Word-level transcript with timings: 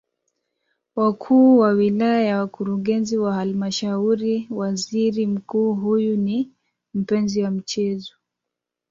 wakuu 0.95 1.57
wa 1.59 1.69
wilaya 1.69 2.31
na 2.33 2.39
wakurugenzi 2.39 3.17
wa 3.17 3.33
halmashauriWaziri 3.33 5.27
Mkuu 5.27 5.73
huyu 5.73 6.17
ni 6.17 6.51
mpenzi 6.93 7.43
wa 7.43 7.51
mchezo 7.51 8.13